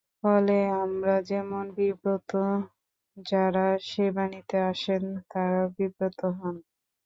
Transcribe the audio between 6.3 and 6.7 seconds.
হন।